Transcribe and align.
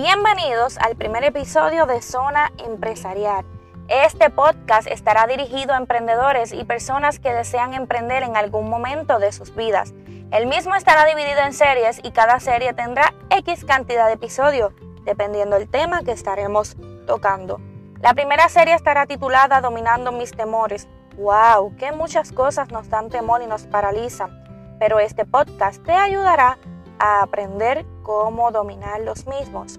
Bienvenidos 0.00 0.78
al 0.78 0.94
primer 0.94 1.24
episodio 1.24 1.84
de 1.86 2.00
Zona 2.02 2.52
Empresarial. 2.64 3.44
Este 3.88 4.30
podcast 4.30 4.86
estará 4.86 5.26
dirigido 5.26 5.74
a 5.74 5.76
emprendedores 5.76 6.52
y 6.52 6.62
personas 6.62 7.18
que 7.18 7.32
desean 7.32 7.74
emprender 7.74 8.22
en 8.22 8.36
algún 8.36 8.70
momento 8.70 9.18
de 9.18 9.32
sus 9.32 9.56
vidas. 9.56 9.94
El 10.30 10.46
mismo 10.46 10.76
estará 10.76 11.04
dividido 11.04 11.40
en 11.40 11.52
series 11.52 11.98
y 12.04 12.12
cada 12.12 12.38
serie 12.38 12.74
tendrá 12.74 13.12
X 13.30 13.64
cantidad 13.64 14.06
de 14.06 14.12
episodios, 14.12 14.72
dependiendo 15.04 15.58
del 15.58 15.68
tema 15.68 16.04
que 16.04 16.12
estaremos 16.12 16.76
tocando. 17.08 17.60
La 18.00 18.14
primera 18.14 18.48
serie 18.48 18.74
estará 18.74 19.04
titulada 19.06 19.60
Dominando 19.60 20.12
mis 20.12 20.30
temores. 20.30 20.86
¡Wow! 21.16 21.74
Que 21.76 21.90
muchas 21.90 22.30
cosas 22.30 22.70
nos 22.70 22.88
dan 22.88 23.10
temor 23.10 23.42
y 23.42 23.48
nos 23.48 23.64
paralizan. 23.64 24.44
Pero 24.78 25.00
este 25.00 25.24
podcast 25.24 25.82
te 25.82 25.92
ayudará 25.92 26.56
a 27.00 27.22
aprender 27.22 27.84
cómo 28.04 28.52
dominar 28.52 29.00
los 29.00 29.26
mismos. 29.26 29.76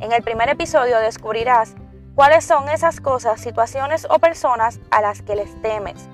En 0.00 0.12
el 0.12 0.22
primer 0.22 0.48
episodio 0.48 0.98
descubrirás 0.98 1.74
cuáles 2.14 2.44
son 2.46 2.70
esas 2.70 3.02
cosas, 3.02 3.38
situaciones 3.38 4.06
o 4.08 4.18
personas 4.18 4.80
a 4.90 5.02
las 5.02 5.20
que 5.20 5.36
les 5.36 5.60
temes. 5.60 6.08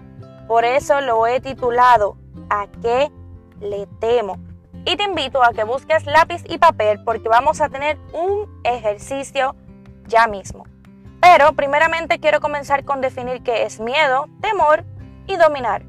Por 0.49 0.65
eso 0.65 1.01
lo 1.01 1.25
he 1.29 1.41
titulado 1.41 2.17
¿A 2.51 2.67
qué 2.83 3.13
le 3.61 3.87
temo? 4.01 4.39
Y 4.85 4.97
te 4.97 5.05
invito 5.05 5.43
a 5.43 5.53
que 5.53 5.63
busques 5.63 6.05
lápiz 6.05 6.43
y 6.49 6.59
papel 6.59 7.03
porque 7.05 7.29
vamos 7.29 7.61
a 7.61 7.69
tener 7.69 7.97
un 8.13 8.61
ejercicio 8.65 9.55
ya 10.09 10.27
mismo. 10.27 10.65
Pero 11.21 11.53
primeramente 11.53 12.19
quiero 12.19 12.41
comenzar 12.41 12.85
con 12.85 13.01
definir 13.01 13.45
qué 13.45 13.63
es 13.63 13.79
miedo, 13.79 14.27
temor 14.41 14.85
y 15.29 15.37
dominar. 15.37 15.83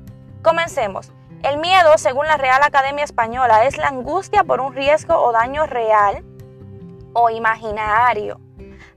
Comencemos. 0.44 1.12
El 1.42 1.58
miedo, 1.58 1.98
según 1.98 2.28
la 2.28 2.38
Real 2.38 2.62
Academia 2.62 3.04
Española, 3.04 3.66
es 3.66 3.78
la 3.78 3.88
angustia 3.88 4.44
por 4.44 4.60
un 4.60 4.74
riesgo 4.74 5.16
o 5.16 5.32
daño 5.32 5.66
real 5.66 6.24
o 7.20 7.32
imaginario, 7.32 8.40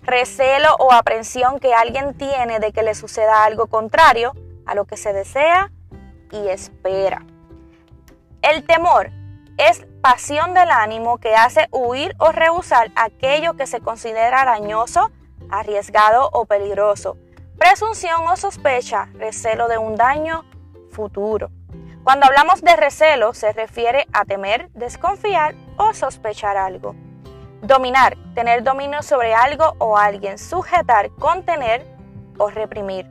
recelo 0.02 0.76
o 0.78 0.92
aprensión 0.92 1.58
que 1.58 1.72
alguien 1.74 2.12
tiene 2.14 2.60
de 2.60 2.70
que 2.70 2.82
le 2.82 2.94
suceda 2.94 3.44
algo 3.44 3.66
contrario 3.66 4.34
a 4.66 4.74
lo 4.74 4.84
que 4.84 4.98
se 4.98 5.14
desea 5.14 5.72
y 6.30 6.48
espera. 6.48 7.24
El 8.42 8.66
temor 8.66 9.10
es 9.56 9.86
pasión 10.02 10.52
del 10.52 10.70
ánimo 10.70 11.16
que 11.16 11.34
hace 11.34 11.68
huir 11.72 12.14
o 12.18 12.30
rehusar 12.30 12.92
aquello 12.94 13.54
que 13.54 13.66
se 13.66 13.80
considera 13.80 14.44
dañoso, 14.44 15.10
arriesgado 15.50 16.28
o 16.32 16.44
peligroso. 16.44 17.16
Presunción 17.58 18.26
o 18.28 18.36
sospecha, 18.36 19.08
recelo 19.14 19.66
de 19.68 19.78
un 19.78 19.96
daño 19.96 20.44
futuro. 20.90 21.50
Cuando 22.04 22.26
hablamos 22.26 22.60
de 22.60 22.76
recelo 22.76 23.32
se 23.32 23.52
refiere 23.52 24.06
a 24.12 24.26
temer, 24.26 24.68
desconfiar 24.72 25.54
o 25.78 25.94
sospechar 25.94 26.58
algo. 26.58 26.94
Dominar, 27.62 28.16
tener 28.34 28.62
dominio 28.62 29.02
sobre 29.02 29.34
algo 29.34 29.74
o 29.78 29.96
alguien, 29.96 30.38
sujetar, 30.38 31.10
contener 31.18 31.86
o 32.38 32.48
reprimir. 32.48 33.06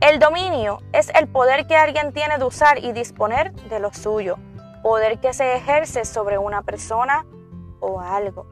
El 0.00 0.18
dominio 0.18 0.82
es 0.92 1.10
el 1.14 1.26
poder 1.26 1.66
que 1.66 1.76
alguien 1.76 2.12
tiene 2.12 2.38
de 2.38 2.44
usar 2.44 2.78
y 2.78 2.92
disponer 2.92 3.52
de 3.52 3.80
lo 3.80 3.92
suyo, 3.92 4.36
poder 4.82 5.18
que 5.18 5.32
se 5.32 5.56
ejerce 5.56 6.04
sobre 6.04 6.38
una 6.38 6.62
persona 6.62 7.24
o 7.80 8.00
algo. 8.00 8.46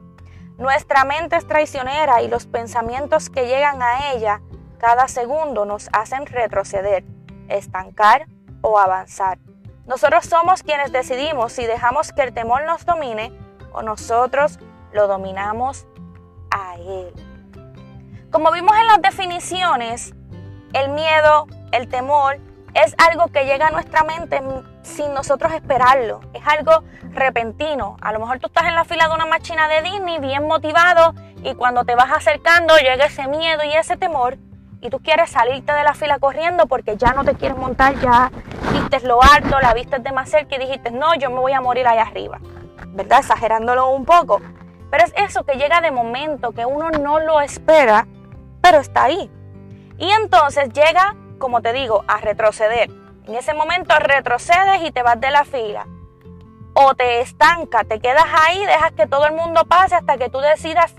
Nuestra 0.57 1.05
mente 1.05 1.35
es 1.35 1.47
traicionera 1.47 2.21
y 2.21 2.27
los 2.27 2.45
pensamientos 2.45 3.29
que 3.29 3.47
llegan 3.47 3.81
a 3.81 4.13
ella 4.13 4.41
cada 4.79 5.07
segundo 5.07 5.65
nos 5.65 5.89
hacen 5.93 6.25
retroceder, 6.25 7.03
estancar 7.47 8.27
o 8.61 8.79
avanzar. 8.79 9.37
Nosotros 9.85 10.25
somos 10.25 10.63
quienes 10.63 10.91
decidimos 10.91 11.53
si 11.53 11.65
dejamos 11.65 12.11
que 12.11 12.23
el 12.23 12.33
temor 12.33 12.65
nos 12.65 12.85
domine 12.85 13.31
o 13.71 13.81
nosotros 13.81 14.59
lo 14.95 15.07
dominamos 15.07 15.85
a 16.49 16.75
él. 16.77 17.13
Como 18.31 18.51
vimos 18.51 18.75
en 18.77 18.87
las 18.87 19.01
definiciones, 19.01 20.15
el 20.73 20.89
miedo, 20.89 21.47
el 21.71 21.87
temor, 21.87 22.39
es 22.73 22.95
algo 22.97 23.27
que 23.27 23.45
llega 23.45 23.67
a 23.67 23.71
nuestra 23.71 24.03
mente 24.03 24.41
sin 24.81 25.13
nosotros 25.13 25.53
esperarlo. 25.53 26.21
Es 26.33 26.43
algo 26.45 26.83
repentino. 27.11 27.95
A 28.01 28.11
lo 28.11 28.19
mejor 28.19 28.39
tú 28.39 28.47
estás 28.47 28.65
en 28.65 28.75
la 28.75 28.83
fila 28.83 29.07
de 29.07 29.15
una 29.15 29.25
máquina 29.25 29.67
de 29.67 29.81
Disney 29.81 30.19
bien 30.19 30.47
motivado 30.47 31.13
y 31.43 31.55
cuando 31.55 31.85
te 31.85 31.95
vas 31.95 32.11
acercando 32.11 32.75
llega 32.77 33.05
ese 33.05 33.27
miedo 33.27 33.63
y 33.63 33.73
ese 33.73 33.95
temor 33.95 34.37
y 34.81 34.89
tú 34.89 34.99
quieres 34.99 35.29
salirte 35.29 35.71
de 35.71 35.83
la 35.83 35.93
fila 35.93 36.19
corriendo 36.19 36.67
porque 36.67 36.97
ya 36.97 37.13
no 37.13 37.23
te 37.23 37.35
quieres 37.35 37.57
montar, 37.57 37.97
ya 37.99 38.31
viste 38.71 39.07
lo 39.07 39.21
alto, 39.23 39.59
la 39.61 39.73
viste 39.73 39.99
de 39.99 40.11
más 40.11 40.29
cerca 40.29 40.55
y 40.55 40.59
dijiste, 40.59 40.91
no, 40.91 41.15
yo 41.15 41.29
me 41.29 41.39
voy 41.39 41.53
a 41.53 41.61
morir 41.61 41.87
allá 41.87 42.03
arriba. 42.03 42.39
¿Verdad? 42.89 43.19
Exagerándolo 43.19 43.89
un 43.89 44.05
poco. 44.05 44.41
Pero 44.95 45.07
es 45.07 45.29
eso 45.29 45.43
que 45.43 45.57
llega 45.57 45.81
de 45.81 45.91
momento, 45.91 46.53
que 46.53 46.65
uno 46.65 46.89
no 46.89 47.19
lo 47.19 47.41
espera, 47.41 48.07
pero 48.61 48.77
está 48.77 49.03
ahí. 49.03 49.29
Y 49.97 50.09
entonces 50.09 50.69
llega, 50.69 51.17
como 51.37 51.61
te 51.61 51.73
digo, 51.73 52.05
a 52.07 52.21
retroceder. 52.21 52.89
En 53.27 53.35
ese 53.35 53.53
momento 53.53 53.93
retrocedes 53.99 54.85
y 54.85 54.91
te 54.91 55.03
vas 55.03 55.19
de 55.19 55.31
la 55.31 55.43
fila. 55.43 55.85
O 56.75 56.95
te 56.95 57.19
estanca, 57.19 57.83
te 57.83 57.99
quedas 57.99 58.23
ahí, 58.47 58.65
dejas 58.65 58.93
que 58.93 59.05
todo 59.05 59.25
el 59.25 59.33
mundo 59.33 59.65
pase 59.65 59.95
hasta 59.95 60.15
que 60.15 60.29
tú 60.29 60.39
decidas 60.39 60.95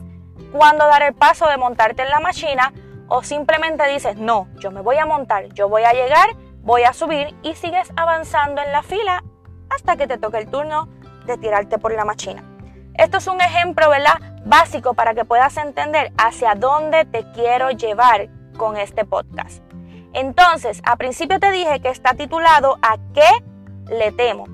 cuándo 0.53 0.87
dar 0.87 1.01
el 1.03 1.15
paso 1.15 1.49
de 1.49 1.57
montarte 1.57 2.03
en 2.03 2.11
la 2.11 2.21
máquina. 2.21 2.75
O 3.09 3.23
simplemente 3.23 3.89
dices, 3.89 4.19
no, 4.19 4.47
yo 4.59 4.71
me 4.71 4.83
voy 4.83 4.99
a 4.99 5.07
montar, 5.07 5.47
yo 5.55 5.71
voy 5.71 5.85
a 5.85 5.95
llegar, 5.95 6.37
voy 6.61 6.83
a 6.83 6.93
subir 6.93 7.35
y 7.43 7.55
sigues 7.55 7.91
avanzando 7.97 8.61
en 8.61 8.73
la 8.73 8.83
fila 8.83 9.25
hasta 9.71 9.97
que 9.97 10.07
te 10.07 10.19
toque 10.19 10.37
el 10.37 10.51
turno 10.51 10.87
de 11.25 11.39
tirarte 11.39 11.79
por 11.79 11.95
la 11.95 12.05
máquina. 12.05 12.56
Esto 12.99 13.19
es 13.19 13.27
un 13.27 13.41
ejemplo, 13.43 13.91
¿verdad? 13.91 14.19
Básico 14.47 14.95
para 14.95 15.13
que 15.13 15.27
puedas 15.27 15.57
entender 15.59 16.13
hacia 16.17 16.55
dónde 16.55 17.05
te 17.05 17.31
quiero 17.33 17.71
llevar 17.71 18.29
con 18.57 18.79
este 18.79 19.05
podcast. 19.05 19.63
Entonces, 20.15 20.81
a 20.83 20.97
principio 20.97 21.39
te 21.39 21.51
dije 21.51 21.81
que 21.81 21.91
está 21.91 22.15
titulado 22.15 22.79
¿A 22.81 22.97
qué 23.13 23.29
le 23.95 24.13
temo? 24.13 24.45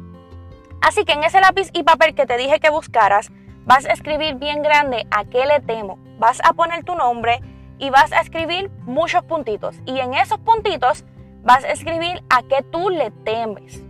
Así 0.81 1.05
que 1.05 1.13
en 1.13 1.23
ese 1.23 1.41
lápiz 1.41 1.71
y 1.73 1.85
papel 1.85 2.17
que 2.17 2.27
te 2.27 2.37
dije 2.37 2.59
que 2.59 2.71
buscaras, 2.71 3.31
vas 3.65 3.87
a 3.87 3.93
escribir 3.93 4.35
bien 4.35 4.65
grande 4.65 5.07
¿A 5.13 5.25
qué 5.25 5.47
le 5.47 5.61
temo? 5.61 5.99
Vas 6.19 6.41
a 6.43 6.53
poner 6.53 6.83
tu 6.83 6.97
nombre 6.97 7.41
y 7.79 7.91
vas 7.91 8.13
a 8.13 8.21
escribir 8.21 8.73
muchos 8.81 9.23
puntitos. 9.23 9.77
Y 9.87 10.01
en 10.01 10.15
esos 10.15 10.41
puntitos 10.41 11.05
vas 11.45 11.63
a 11.63 11.71
escribir 11.71 12.25
a 12.29 12.43
qué 12.43 12.65
tú 12.73 12.91
le 12.91 13.13
temes. 13.25 13.85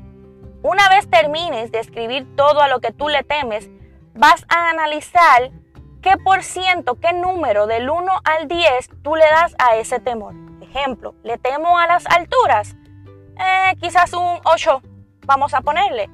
Una 0.63 0.91
vez 0.91 1.09
termines 1.09 1.73
de 1.73 1.81
escribir 1.81 2.37
todo 2.37 2.61
a 2.61 2.69
lo 2.69 2.81
que 2.81 2.93
tú 2.93 3.09
le 3.09 3.23
temes, 3.23 3.71
vas 4.15 4.45
a 4.49 4.71
analizar 4.71 5.51
qué 6.03 6.17
por 6.17 6.43
ciento, 6.43 6.99
qué 7.01 7.13
número 7.13 7.67
del 7.67 7.89
1 7.89 8.13
al 8.25 8.49
10 8.49 8.91
tú 9.03 9.15
le 9.15 9.25
das 9.25 9.55
a 9.59 9.77
ese 9.77 10.01
temor. 10.01 10.35
Ejemplo, 10.61 11.15
le 11.23 11.39
temo 11.39 11.79
a 11.79 11.87
las 11.87 12.07
alturas. 12.07 12.75
Eh, 13.39 13.77
quizás 13.81 14.13
un 14.13 14.41
8, 14.45 14.83
vamos 15.27 15.55
a 15.55 15.61
ponerle. 15.61 16.11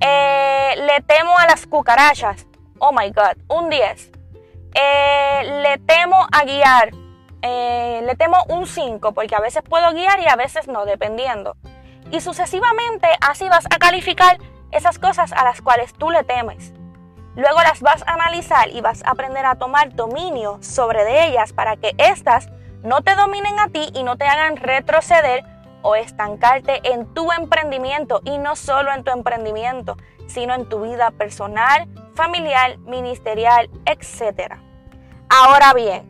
Eh, 0.00 0.74
le 0.76 1.02
temo 1.02 1.36
a 1.38 1.46
las 1.46 1.66
cucarachas. 1.66 2.46
Oh 2.78 2.92
my 2.92 3.10
God, 3.10 3.36
un 3.48 3.68
10. 3.70 4.10
Eh, 4.74 5.62
le 5.62 5.78
temo 5.78 6.26
a 6.32 6.44
guiar. 6.44 6.90
le 7.42 8.14
temo 8.16 8.44
un 8.48 8.66
5 8.66 9.12
porque 9.12 9.34
a 9.34 9.40
veces 9.40 9.62
puedo 9.62 9.92
guiar 9.92 10.20
y 10.20 10.26
a 10.26 10.36
veces 10.36 10.68
no, 10.68 10.84
dependiendo. 10.84 11.56
Y 12.10 12.20
sucesivamente 12.20 13.08
así 13.20 13.48
vas 13.48 13.66
a 13.66 13.78
calificar 13.78 14.38
esas 14.72 14.98
cosas 14.98 15.32
a 15.32 15.44
las 15.44 15.62
cuales 15.62 15.92
tú 15.94 16.10
le 16.10 16.24
temes. 16.24 16.74
Luego 17.36 17.60
las 17.62 17.80
vas 17.80 18.02
a 18.06 18.14
analizar 18.14 18.68
y 18.70 18.80
vas 18.80 19.04
a 19.04 19.10
aprender 19.10 19.46
a 19.46 19.54
tomar 19.54 19.94
dominio 19.94 20.58
sobre 20.60 21.04
de 21.04 21.26
ellas 21.26 21.52
para 21.52 21.76
que 21.76 21.94
éstas 21.98 22.48
no 22.82 23.02
te 23.02 23.14
dominen 23.14 23.58
a 23.58 23.68
ti 23.68 23.90
y 23.94 24.02
no 24.02 24.16
te 24.16 24.24
hagan 24.24 24.56
retroceder 24.56 25.44
o 25.82 25.94
estancarte 25.94 26.80
en 26.92 27.06
tu 27.14 27.30
emprendimiento 27.32 28.20
y 28.24 28.38
no 28.38 28.56
solo 28.56 28.92
en 28.92 29.04
tu 29.04 29.10
emprendimiento, 29.10 29.96
sino 30.26 30.54
en 30.54 30.68
tu 30.68 30.82
vida 30.82 31.10
personal, 31.10 31.88
familiar, 32.14 32.78
ministerial, 32.78 33.70
etc. 33.86 34.54
Ahora 35.28 35.72
bien, 35.74 36.08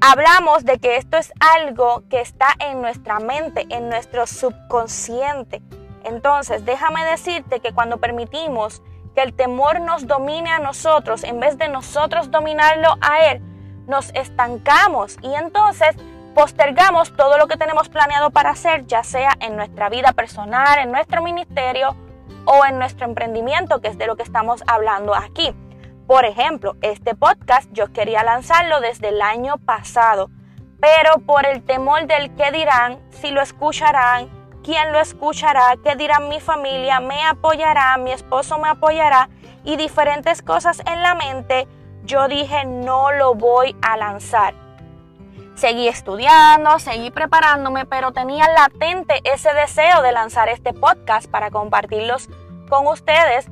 hablamos 0.00 0.64
de 0.64 0.78
que 0.78 0.96
esto 0.96 1.16
es 1.16 1.32
algo 1.56 2.02
que 2.08 2.20
está 2.20 2.48
en 2.58 2.82
nuestra 2.82 3.20
mente, 3.20 3.66
en 3.70 3.88
nuestro 3.88 4.26
subconsciente. 4.26 5.62
Entonces, 6.04 6.64
déjame 6.64 7.04
decirte 7.04 7.60
que 7.60 7.72
cuando 7.72 7.98
permitimos 7.98 8.82
que 9.18 9.24
el 9.24 9.34
temor 9.34 9.80
nos 9.80 10.06
domine 10.06 10.48
a 10.48 10.60
nosotros, 10.60 11.24
en 11.24 11.40
vez 11.40 11.58
de 11.58 11.68
nosotros 11.68 12.30
dominarlo 12.30 12.94
a 13.00 13.32
Él, 13.32 13.42
nos 13.88 14.14
estancamos 14.14 15.16
y 15.22 15.34
entonces 15.34 15.96
postergamos 16.36 17.16
todo 17.16 17.36
lo 17.36 17.48
que 17.48 17.56
tenemos 17.56 17.88
planeado 17.88 18.30
para 18.30 18.50
hacer, 18.50 18.86
ya 18.86 19.02
sea 19.02 19.32
en 19.40 19.56
nuestra 19.56 19.88
vida 19.88 20.12
personal, 20.12 20.78
en 20.78 20.92
nuestro 20.92 21.20
ministerio 21.20 21.96
o 22.44 22.64
en 22.64 22.78
nuestro 22.78 23.06
emprendimiento, 23.06 23.80
que 23.80 23.88
es 23.88 23.98
de 23.98 24.06
lo 24.06 24.14
que 24.14 24.22
estamos 24.22 24.62
hablando 24.68 25.16
aquí. 25.16 25.52
Por 26.06 26.24
ejemplo, 26.24 26.76
este 26.80 27.16
podcast 27.16 27.68
yo 27.72 27.92
quería 27.92 28.22
lanzarlo 28.22 28.80
desde 28.80 29.08
el 29.08 29.20
año 29.20 29.58
pasado, 29.58 30.30
pero 30.80 31.18
por 31.26 31.44
el 31.44 31.64
temor 31.64 32.06
del 32.06 32.32
qué 32.36 32.52
dirán, 32.52 33.00
si 33.10 33.32
lo 33.32 33.42
escucharán, 33.42 34.28
quién 34.68 34.92
lo 34.92 35.00
escuchará, 35.00 35.76
qué 35.82 35.96
dirá 35.96 36.20
mi 36.20 36.40
familia, 36.40 37.00
me 37.00 37.24
apoyará, 37.24 37.96
mi 37.96 38.12
esposo 38.12 38.58
me 38.58 38.68
apoyará 38.68 39.30
y 39.64 39.76
diferentes 39.76 40.42
cosas 40.42 40.82
en 40.84 41.02
la 41.02 41.14
mente, 41.14 41.66
yo 42.04 42.28
dije 42.28 42.66
no 42.66 43.10
lo 43.12 43.34
voy 43.34 43.74
a 43.80 43.96
lanzar. 43.96 44.52
Seguí 45.54 45.88
estudiando, 45.88 46.78
seguí 46.80 47.10
preparándome, 47.10 47.86
pero 47.86 48.12
tenía 48.12 48.46
latente 48.46 49.22
ese 49.24 49.54
deseo 49.54 50.02
de 50.02 50.12
lanzar 50.12 50.50
este 50.50 50.74
podcast 50.74 51.30
para 51.30 51.50
compartirlos 51.50 52.28
con 52.68 52.88
ustedes 52.88 53.46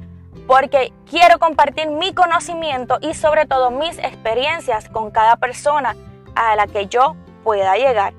porque 0.46 0.92
quiero 1.08 1.38
compartir 1.38 1.88
mi 1.88 2.12
conocimiento 2.12 2.98
y 3.00 3.14
sobre 3.14 3.46
todo 3.46 3.70
mis 3.70 3.96
experiencias 4.00 4.90
con 4.90 5.10
cada 5.10 5.36
persona 5.36 5.96
a 6.34 6.56
la 6.56 6.66
que 6.66 6.88
yo 6.88 7.16
pueda 7.42 7.74
llegar. 7.78 8.12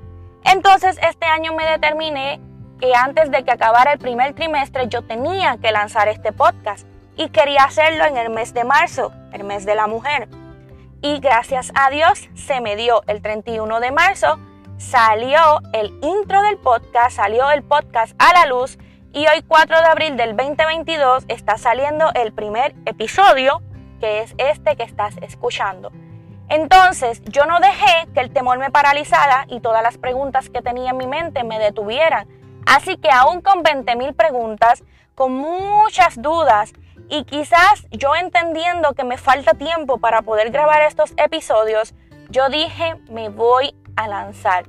Entonces 0.43 0.97
este 1.07 1.27
año 1.27 1.53
me 1.53 1.63
determiné 1.69 2.41
que 2.79 2.93
antes 2.95 3.31
de 3.31 3.43
que 3.43 3.51
acabara 3.51 3.93
el 3.93 3.99
primer 3.99 4.33
trimestre 4.33 4.87
yo 4.87 5.03
tenía 5.03 5.57
que 5.57 5.71
lanzar 5.71 6.07
este 6.07 6.31
podcast 6.31 6.87
y 7.15 7.29
quería 7.29 7.63
hacerlo 7.63 8.05
en 8.05 8.17
el 8.17 8.29
mes 8.29 8.53
de 8.53 8.63
marzo, 8.63 9.11
el 9.33 9.43
mes 9.43 9.65
de 9.65 9.75
la 9.75 9.87
mujer. 9.87 10.27
Y 11.01 11.19
gracias 11.19 11.71
a 11.75 11.89
Dios 11.89 12.29
se 12.35 12.61
me 12.61 12.75
dio 12.75 13.03
el 13.07 13.21
31 13.21 13.79
de 13.79 13.91
marzo, 13.91 14.39
salió 14.77 15.39
el 15.73 15.87
intro 16.01 16.41
del 16.43 16.57
podcast, 16.57 17.17
salió 17.17 17.49
el 17.51 17.63
podcast 17.63 18.15
a 18.19 18.33
la 18.33 18.45
luz 18.45 18.77
y 19.13 19.25
hoy 19.27 19.41
4 19.47 19.79
de 19.79 19.85
abril 19.85 20.17
del 20.17 20.35
2022 20.35 21.25
está 21.27 21.57
saliendo 21.57 22.11
el 22.13 22.33
primer 22.33 22.75
episodio, 22.85 23.61
que 23.99 24.21
es 24.21 24.35
este 24.37 24.75
que 24.75 24.83
estás 24.83 25.17
escuchando. 25.21 25.91
Entonces 26.49 27.21
yo 27.25 27.45
no 27.45 27.59
dejé 27.59 28.07
que 28.13 28.21
el 28.21 28.31
temor 28.31 28.57
me 28.57 28.69
paralizara 28.69 29.45
y 29.49 29.59
todas 29.59 29.83
las 29.83 29.97
preguntas 29.97 30.49
que 30.49 30.61
tenía 30.61 30.91
en 30.91 30.97
mi 30.97 31.07
mente 31.07 31.43
me 31.43 31.59
detuvieran. 31.59 32.27
Así 32.67 32.97
que 32.97 33.09
aún 33.09 33.39
con 33.39 33.63
20.000 33.63 34.13
preguntas, 34.13 34.83
con 35.15 35.31
muchas 35.33 36.21
dudas 36.21 36.73
y 37.07 37.23
quizás 37.23 37.87
yo 37.91 38.13
entendiendo 38.13 38.93
que 38.93 39.05
me 39.05 39.17
falta 39.17 39.53
tiempo 39.53 39.99
para 39.99 40.21
poder 40.21 40.51
grabar 40.51 40.81
estos 40.81 41.13
episodios, 41.15 41.93
yo 42.29 42.49
dije 42.49 42.95
me 43.09 43.29
voy 43.29 43.73
a 43.95 44.09
lanzar. 44.09 44.65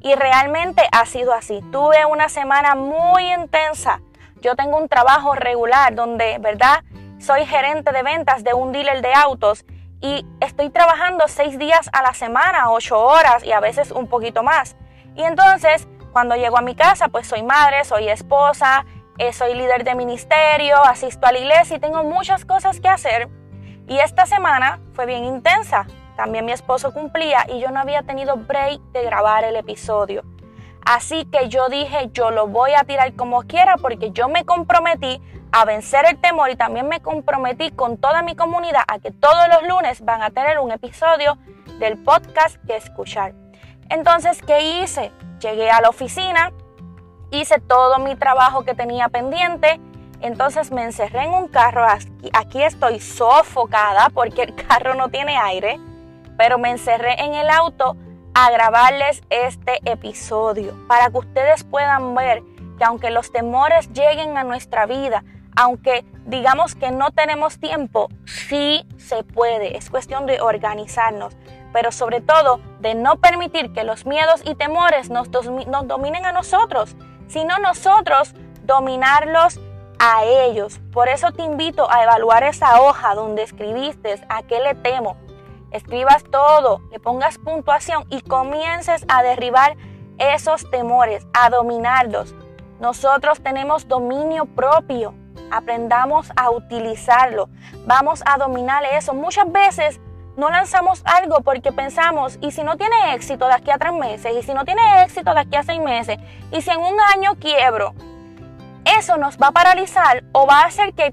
Y 0.00 0.14
realmente 0.14 0.88
ha 0.90 1.04
sido 1.04 1.34
así. 1.34 1.60
Tuve 1.70 2.06
una 2.06 2.30
semana 2.30 2.74
muy 2.74 3.30
intensa. 3.32 4.00
Yo 4.40 4.56
tengo 4.56 4.78
un 4.78 4.88
trabajo 4.88 5.34
regular 5.34 5.94
donde, 5.94 6.38
¿verdad? 6.38 6.82
Soy 7.18 7.44
gerente 7.44 7.92
de 7.92 8.02
ventas 8.02 8.42
de 8.42 8.54
un 8.54 8.72
dealer 8.72 9.02
de 9.02 9.12
autos 9.12 9.66
y 10.00 10.26
estoy 10.40 10.70
trabajando 10.70 11.28
seis 11.28 11.58
días 11.58 11.90
a 11.92 12.02
la 12.02 12.14
semana, 12.14 12.70
ocho 12.70 12.98
horas 13.02 13.44
y 13.44 13.52
a 13.52 13.60
veces 13.60 13.90
un 13.90 14.06
poquito 14.08 14.42
más. 14.42 14.76
Y 15.14 15.22
entonces, 15.22 15.86
cuando 16.14 16.36
llego 16.36 16.56
a 16.56 16.62
mi 16.62 16.76
casa, 16.76 17.08
pues 17.08 17.26
soy 17.26 17.42
madre, 17.42 17.84
soy 17.84 18.08
esposa, 18.08 18.86
eh, 19.18 19.32
soy 19.32 19.52
líder 19.54 19.82
de 19.82 19.96
ministerio, 19.96 20.80
asisto 20.84 21.26
a 21.26 21.32
la 21.32 21.40
iglesia 21.40 21.76
y 21.76 21.80
tengo 21.80 22.04
muchas 22.04 22.44
cosas 22.44 22.80
que 22.80 22.88
hacer. 22.88 23.28
Y 23.88 23.98
esta 23.98 24.24
semana 24.24 24.78
fue 24.92 25.06
bien 25.06 25.24
intensa. 25.24 25.88
También 26.16 26.44
mi 26.44 26.52
esposo 26.52 26.94
cumplía 26.94 27.44
y 27.48 27.58
yo 27.58 27.72
no 27.72 27.80
había 27.80 28.04
tenido 28.04 28.36
break 28.36 28.80
de 28.92 29.02
grabar 29.02 29.42
el 29.42 29.56
episodio. 29.56 30.22
Así 30.86 31.24
que 31.24 31.48
yo 31.48 31.68
dije, 31.68 32.10
yo 32.12 32.30
lo 32.30 32.46
voy 32.46 32.74
a 32.74 32.84
tirar 32.84 33.12
como 33.16 33.42
quiera 33.42 33.76
porque 33.76 34.12
yo 34.12 34.28
me 34.28 34.44
comprometí 34.44 35.20
a 35.50 35.64
vencer 35.64 36.04
el 36.08 36.20
temor 36.20 36.48
y 36.50 36.56
también 36.56 36.86
me 36.86 37.00
comprometí 37.00 37.72
con 37.72 37.96
toda 37.96 38.22
mi 38.22 38.36
comunidad 38.36 38.84
a 38.86 39.00
que 39.00 39.10
todos 39.10 39.48
los 39.48 39.68
lunes 39.68 40.04
van 40.04 40.22
a 40.22 40.30
tener 40.30 40.60
un 40.60 40.70
episodio 40.70 41.38
del 41.80 41.98
podcast 41.98 42.56
que 42.66 42.76
escuchar. 42.76 43.43
Entonces, 43.88 44.40
¿qué 44.42 44.60
hice? 44.82 45.12
Llegué 45.40 45.70
a 45.70 45.80
la 45.80 45.88
oficina, 45.88 46.52
hice 47.30 47.60
todo 47.60 47.98
mi 47.98 48.16
trabajo 48.16 48.64
que 48.64 48.74
tenía 48.74 49.08
pendiente, 49.08 49.80
entonces 50.20 50.70
me 50.70 50.84
encerré 50.84 51.24
en 51.24 51.34
un 51.34 51.48
carro, 51.48 51.86
aquí, 52.32 52.62
estoy 52.62 53.00
sofocada 53.00 54.08
porque 54.10 54.42
el 54.42 54.54
carro 54.54 54.94
no 54.94 55.08
tiene 55.08 55.36
aire 55.36 55.78
pero 56.36 56.58
me 56.58 56.70
encerré 56.70 57.22
en 57.22 57.34
el 57.34 57.48
auto 57.48 57.96
a 58.34 58.50
grabarles 58.50 59.22
este 59.30 59.78
episodio 59.84 60.76
para 60.88 61.10
que 61.10 61.18
ustedes 61.18 61.64
puedan 61.64 62.14
ver 62.14 62.42
que 62.78 62.84
aunque 62.84 63.10
los 63.10 63.30
temores 63.30 63.92
lleguen 63.92 64.36
a 64.36 64.42
nuestra 64.42 64.86
vida, 64.86 65.24
aunque 65.54 66.04
digamos 66.26 66.74
que 66.74 66.90
no 66.90 67.12
tenemos 67.12 67.60
tiempo, 67.60 68.08
sí 68.24 68.84
se 68.96 69.22
puede. 69.22 69.76
Es 69.76 69.90
cuestión 69.90 70.26
de 70.26 70.40
organizarnos, 70.40 71.36
pero 71.74 71.90
sobre 71.90 72.20
todo 72.20 72.60
de 72.78 72.94
no 72.94 73.16
permitir 73.16 73.72
que 73.72 73.82
los 73.82 74.06
miedos 74.06 74.42
y 74.44 74.54
temores 74.54 75.10
nos, 75.10 75.28
nos 75.28 75.88
dominen 75.88 76.24
a 76.24 76.30
nosotros, 76.30 76.94
sino 77.26 77.58
nosotros 77.58 78.32
dominarlos 78.62 79.58
a 79.98 80.22
ellos. 80.22 80.78
Por 80.92 81.08
eso 81.08 81.32
te 81.32 81.42
invito 81.42 81.90
a 81.90 82.04
evaluar 82.04 82.44
esa 82.44 82.80
hoja 82.80 83.16
donde 83.16 83.42
escribiste 83.42 84.24
a 84.28 84.44
qué 84.44 84.60
le 84.60 84.76
temo, 84.76 85.16
escribas 85.72 86.22
todo, 86.22 86.80
le 86.92 87.00
pongas 87.00 87.38
puntuación 87.38 88.06
y 88.08 88.20
comiences 88.20 89.04
a 89.08 89.24
derribar 89.24 89.76
esos 90.18 90.70
temores, 90.70 91.26
a 91.32 91.50
dominarlos. 91.50 92.36
Nosotros 92.78 93.42
tenemos 93.42 93.88
dominio 93.88 94.44
propio. 94.44 95.12
Aprendamos 95.50 96.30
a 96.36 96.50
utilizarlo. 96.50 97.48
Vamos 97.84 98.22
a 98.26 98.38
dominar 98.38 98.84
eso. 98.84 99.12
Muchas 99.12 99.50
veces 99.50 100.00
no 100.36 100.50
lanzamos 100.50 101.02
algo 101.04 101.40
porque 101.42 101.72
pensamos, 101.72 102.38
y 102.40 102.50
si 102.50 102.62
no 102.62 102.76
tiene 102.76 103.14
éxito 103.14 103.46
de 103.46 103.54
aquí 103.54 103.70
a 103.70 103.78
tres 103.78 103.92
meses, 103.92 104.34
y 104.36 104.42
si 104.42 104.54
no 104.54 104.64
tiene 104.64 105.02
éxito 105.02 105.34
de 105.34 105.40
aquí 105.40 105.56
a 105.56 105.62
seis 105.62 105.80
meses, 105.80 106.18
y 106.50 106.60
si 106.60 106.70
en 106.70 106.80
un 106.80 106.96
año 107.14 107.36
quiebro, 107.36 107.94
eso 108.98 109.16
nos 109.16 109.38
va 109.38 109.48
a 109.48 109.52
paralizar 109.52 110.24
o 110.32 110.46
va 110.46 110.60
a 110.60 110.66
hacer 110.66 110.92
que 110.94 111.12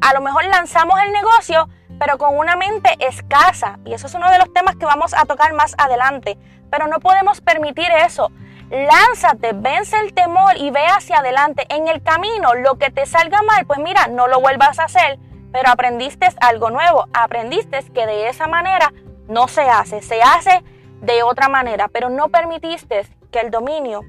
a 0.00 0.14
lo 0.14 0.20
mejor 0.20 0.44
lanzamos 0.44 1.00
el 1.00 1.12
negocio, 1.12 1.68
pero 1.98 2.18
con 2.18 2.36
una 2.36 2.56
mente 2.56 2.96
escasa. 2.98 3.78
Y 3.84 3.94
eso 3.94 4.08
es 4.08 4.14
uno 4.14 4.28
de 4.30 4.38
los 4.38 4.52
temas 4.52 4.74
que 4.74 4.86
vamos 4.86 5.14
a 5.14 5.24
tocar 5.24 5.52
más 5.52 5.76
adelante. 5.78 6.36
Pero 6.70 6.88
no 6.88 6.98
podemos 6.98 7.40
permitir 7.40 7.86
eso. 8.04 8.32
Lánzate, 8.70 9.52
vence 9.54 9.96
el 10.00 10.12
temor 10.12 10.56
y 10.56 10.70
ve 10.70 10.84
hacia 10.86 11.18
adelante. 11.18 11.64
En 11.68 11.86
el 11.86 12.02
camino, 12.02 12.54
lo 12.54 12.76
que 12.76 12.90
te 12.90 13.06
salga 13.06 13.42
mal, 13.42 13.66
pues 13.66 13.78
mira, 13.78 14.08
no 14.08 14.26
lo 14.26 14.40
vuelvas 14.40 14.80
a 14.80 14.84
hacer, 14.84 15.18
pero 15.52 15.68
aprendiste 15.68 16.26
algo 16.40 16.70
nuevo. 16.70 17.06
Aprendiste 17.12 17.84
que 17.92 18.06
de 18.06 18.28
esa 18.28 18.46
manera 18.46 18.92
no 19.28 19.46
se 19.48 19.62
hace, 19.62 20.02
se 20.02 20.22
hace 20.22 20.64
de 21.00 21.22
otra 21.22 21.48
manera, 21.48 21.88
pero 21.88 22.08
no 22.08 22.28
permitiste 22.28 23.06
que 23.30 23.40
el 23.40 23.50
dominio, 23.50 24.00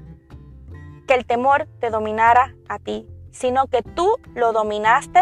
que 1.06 1.14
el 1.14 1.26
temor 1.26 1.68
te 1.80 1.90
dominara 1.90 2.54
a 2.68 2.78
ti, 2.78 3.06
sino 3.30 3.66
que 3.66 3.82
tú 3.82 4.16
lo 4.34 4.52
dominaste 4.52 5.20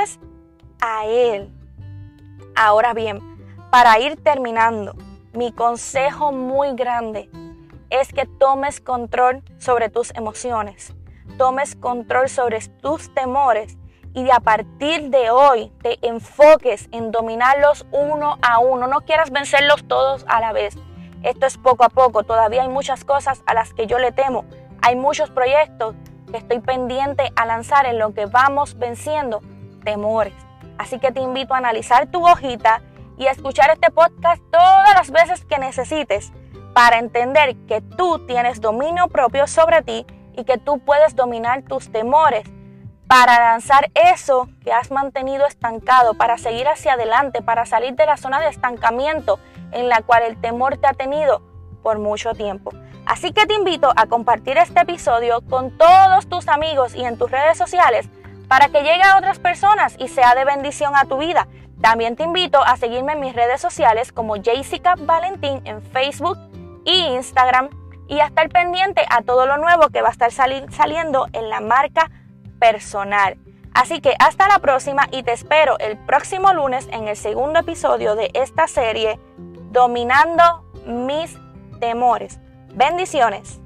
a 0.80 1.06
él. 1.06 1.50
Ahora 2.55 2.93
bien, 2.93 3.20
para 3.70 3.98
ir 3.98 4.22
terminando, 4.22 4.94
mi 5.32 5.50
consejo 5.52 6.31
muy 6.31 6.74
grande 6.74 7.31
es 7.88 8.12
que 8.12 8.26
tomes 8.26 8.81
control 8.81 9.43
sobre 9.58 9.88
tus 9.88 10.14
emociones, 10.14 10.94
tomes 11.38 11.74
control 11.74 12.29
sobre 12.29 12.60
tus 12.81 13.12
temores 13.14 13.79
y 14.14 14.24
de 14.24 14.32
a 14.32 14.40
partir 14.40 15.10
de 15.10 15.31
hoy 15.31 15.72
te 15.82 15.98
enfoques 16.06 16.88
en 16.92 17.10
dominarlos 17.10 17.86
uno 17.90 18.38
a 18.42 18.58
uno. 18.58 18.86
No 18.86 19.00
quieras 19.02 19.31
vencerlos 19.31 19.86
todos 19.86 20.24
a 20.28 20.40
la 20.40 20.52
vez. 20.52 20.76
Esto 21.22 21.46
es 21.46 21.56
poco 21.56 21.84
a 21.84 21.88
poco. 21.88 22.22
Todavía 22.22 22.62
hay 22.62 22.69
muchas 22.69 23.04
cosas 23.04 23.42
a 23.46 23.54
las 23.54 23.72
que 23.72 23.86
yo 23.86 23.98
le 23.98 24.12
temo. 24.12 24.44
Hay 24.82 24.96
muchos 24.96 25.31
proyectos 25.31 25.94
que 26.31 26.38
estoy 26.38 26.60
pendiente 26.60 27.32
a 27.36 27.46
lanzar 27.46 27.86
en 27.86 27.98
lo 27.98 28.12
que 28.12 28.26
vamos 28.26 28.78
venciendo 28.78 29.40
temores. 29.84 30.34
Así 30.78 30.98
que 30.98 31.12
te 31.12 31.20
invito 31.20 31.54
a 31.54 31.58
analizar 31.58 32.10
tu 32.10 32.26
hojita 32.26 32.82
y 33.16 33.26
a 33.26 33.31
escuchar 33.31 33.70
este 33.70 33.90
podcast 33.90 34.42
todas 34.50 34.94
las 34.94 35.10
veces 35.10 35.44
que 35.44 35.58
necesites 35.58 36.32
para 36.74 36.98
entender 36.98 37.56
que 37.66 37.81
tú 37.81 38.26
tienes 38.26 38.60
dominio 38.60 39.08
propio 39.08 39.46
sobre 39.46 39.82
ti 39.82 40.06
y 40.34 40.44
que 40.44 40.58
tú 40.58 40.78
puedes 40.78 41.14
dominar 41.14 41.62
tus 41.62 41.92
temores 41.92 42.44
para 43.12 43.38
lanzar 43.38 43.90
eso 43.94 44.48
que 44.64 44.72
has 44.72 44.90
mantenido 44.90 45.44
estancado, 45.44 46.14
para 46.14 46.38
seguir 46.38 46.66
hacia 46.66 46.94
adelante, 46.94 47.42
para 47.42 47.66
salir 47.66 47.94
de 47.94 48.06
la 48.06 48.16
zona 48.16 48.40
de 48.40 48.48
estancamiento 48.48 49.38
en 49.70 49.90
la 49.90 50.00
cual 50.00 50.22
el 50.22 50.40
temor 50.40 50.78
te 50.78 50.86
ha 50.86 50.94
tenido 50.94 51.42
por 51.82 51.98
mucho 51.98 52.32
tiempo. 52.32 52.72
Así 53.04 53.34
que 53.34 53.44
te 53.44 53.52
invito 53.52 53.92
a 53.96 54.06
compartir 54.06 54.56
este 54.56 54.81
episodio 54.81 55.42
con 55.42 55.76
todos 55.76 56.26
tus 56.26 56.48
amigos 56.48 56.94
y 56.94 57.04
en 57.04 57.19
tus 57.19 57.31
redes 57.31 57.58
sociales 57.58 58.08
para 58.48 58.69
que 58.69 58.82
llegue 58.82 59.02
a 59.02 59.19
otras 59.19 59.38
personas 59.38 59.94
y 59.98 60.08
sea 60.08 60.34
de 60.34 60.46
bendición 60.46 60.96
a 60.96 61.04
tu 61.04 61.19
vida. 61.19 61.48
También 61.82 62.16
te 62.16 62.22
invito 62.22 62.64
a 62.64 62.78
seguirme 62.78 63.12
en 63.12 63.20
mis 63.20 63.34
redes 63.34 63.60
sociales 63.60 64.10
como 64.10 64.42
Jessica 64.42 64.94
Valentín 64.98 65.60
en 65.66 65.82
Facebook 65.82 66.38
e 66.86 66.96
Instagram 67.14 67.69
y 68.08 68.20
a 68.20 68.26
estar 68.26 68.48
pendiente 68.48 69.04
a 69.10 69.20
todo 69.20 69.44
lo 69.44 69.58
nuevo 69.58 69.90
que 69.90 70.00
va 70.00 70.08
a 70.08 70.12
estar 70.12 70.32
saliendo 70.32 71.26
en 71.34 71.50
la 71.50 71.60
marca 71.60 72.10
personal. 72.62 73.36
Así 73.74 74.00
que 74.00 74.14
hasta 74.20 74.46
la 74.46 74.60
próxima 74.60 75.08
y 75.10 75.24
te 75.24 75.32
espero 75.32 75.78
el 75.81 75.98
próximo 75.98 76.52
lunes 76.52 76.88
en 76.92 77.08
el 77.08 77.16
segundo 77.16 77.58
episodio 77.58 78.14
de 78.14 78.31
esta 78.34 78.69
serie 78.69 79.19
Dominando 79.72 80.70
mis 80.86 81.36
temores. 81.81 82.38
Bendiciones. 82.74 83.61